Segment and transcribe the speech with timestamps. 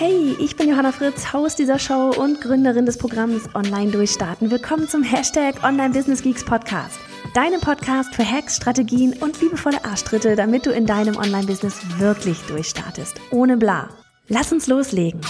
[0.00, 4.48] Hey, ich bin Johanna Fritz, Haus dieser Show und Gründerin des Programms Online Durchstarten.
[4.48, 7.00] Willkommen zum Hashtag Online Business Geeks Podcast.
[7.34, 13.16] Deinem Podcast für Hacks, Strategien und liebevolle Arschtritte, damit du in deinem Online-Business wirklich durchstartest.
[13.32, 13.88] Ohne bla.
[14.28, 15.20] Lass uns loslegen.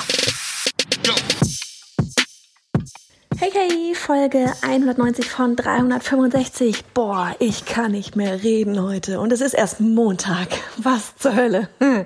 [3.39, 6.85] Hey, hey, Folge 190 von 365.
[6.93, 9.19] Boah, ich kann nicht mehr reden heute.
[9.21, 10.49] Und es ist erst Montag.
[10.77, 11.71] Was zur Hölle?
[11.79, 12.05] Hm.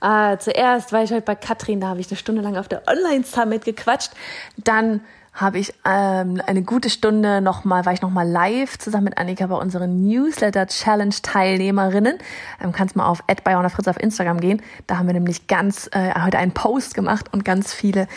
[0.00, 2.82] Äh, zuerst war ich heute bei Katrin, da habe ich eine Stunde lang auf der
[2.86, 4.12] Online-Summit gequatscht.
[4.56, 5.00] Dann
[5.36, 9.56] habe ich ähm, eine gute Stunde nochmal, war ich nochmal live zusammen mit Annika bei
[9.56, 12.16] unseren Newsletter-Challenge-Teilnehmerinnen.
[12.62, 14.62] Ähm, kannst mal auf Fritz auf Instagram gehen.
[14.86, 18.08] Da haben wir nämlich ganz äh, heute einen Post gemacht und ganz viele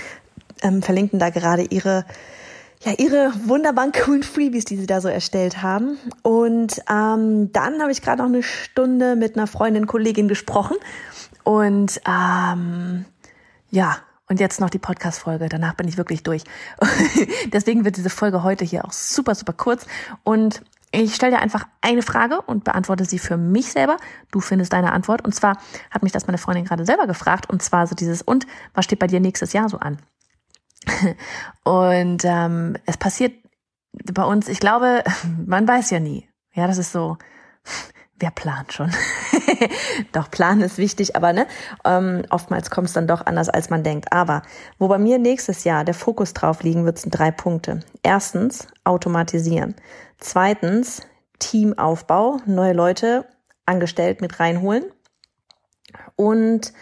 [0.61, 2.05] ähm, verlinken da gerade ihre
[2.81, 5.97] ja, ihre wunderbaren coolen Freebies, die sie da so erstellt haben.
[6.21, 10.77] Und ähm, dann habe ich gerade noch eine Stunde mit einer Freundin, Kollegin gesprochen
[11.43, 13.05] und ähm,
[13.71, 15.49] ja, und jetzt noch die Podcast-Folge.
[15.49, 16.43] Danach bin ich wirklich durch.
[17.47, 19.87] Deswegen wird diese Folge heute hier auch super, super kurz.
[20.23, 23.97] Und ich stelle dir einfach eine Frage und beantworte sie für mich selber.
[24.31, 25.23] Du findest deine Antwort.
[25.23, 25.57] Und zwar
[25.89, 27.49] hat mich das meine Freundin gerade selber gefragt.
[27.49, 29.97] Und zwar so dieses, und was steht bei dir nächstes Jahr so an?
[31.63, 33.33] und ähm, es passiert
[34.13, 35.03] bei uns, ich glaube,
[35.45, 36.29] man weiß ja nie.
[36.53, 37.17] Ja, das ist so,
[38.19, 38.91] wer plant schon?
[40.11, 41.47] Doch, planen ist wichtig, aber ne,
[41.85, 44.11] ähm, oftmals kommt es dann doch anders, als man denkt.
[44.13, 44.41] Aber
[44.77, 47.81] wo bei mir nächstes Jahr der Fokus drauf liegen wird, sind drei Punkte.
[48.03, 49.75] Erstens, automatisieren.
[50.17, 51.01] Zweitens,
[51.39, 53.25] Teamaufbau, neue Leute
[53.65, 54.85] angestellt mit reinholen.
[56.15, 56.73] Und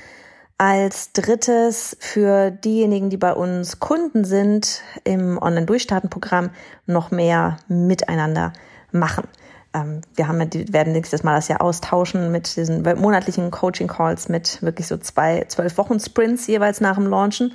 [0.57, 6.50] als drittes für diejenigen, die bei uns Kunden sind, im Online-Durchstarten-Programm
[6.88, 8.53] noch mehr miteinander
[8.91, 9.28] machen.
[9.77, 14.61] Ähm, wir haben die werden nächstes Mal das ja austauschen mit diesen monatlichen Coaching-Calls mit
[14.61, 17.53] wirklich so zwei, zwölf Wochen Sprints jeweils nach dem Launchen.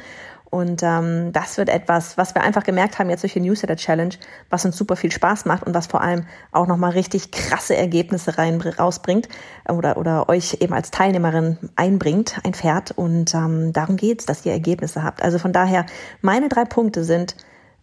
[0.52, 4.14] Und ähm, das wird etwas, was wir einfach gemerkt haben jetzt durch die Newsletter Challenge,
[4.50, 8.36] was uns super viel Spaß macht und was vor allem auch nochmal richtig krasse Ergebnisse
[8.36, 9.30] rein rausbringt
[9.66, 12.90] oder, oder euch eben als Teilnehmerin einbringt, einfährt.
[12.90, 15.22] Und ähm, darum geht's, dass ihr Ergebnisse habt.
[15.22, 15.86] Also von daher,
[16.20, 17.34] meine drei Punkte sind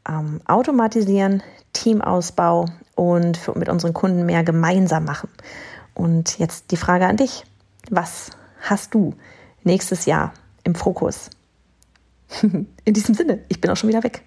[0.08, 1.44] ähm, automatisieren,
[1.74, 2.66] Teamausbau
[2.96, 5.30] und für, mit unseren Kunden mehr gemeinsam machen.
[5.94, 7.46] Und jetzt die Frage an dich.
[7.90, 9.16] Was hast du
[9.64, 10.34] nächstes Jahr
[10.64, 11.30] im Fokus?
[12.42, 14.22] In diesem Sinne, ich bin auch schon wieder weg.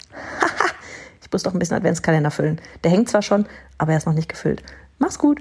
[1.23, 2.61] ich muss doch ein bisschen Adventskalender füllen.
[2.83, 3.47] Der hängt zwar schon,
[3.79, 4.63] aber er ist noch nicht gefüllt.
[4.99, 5.41] Mach's gut.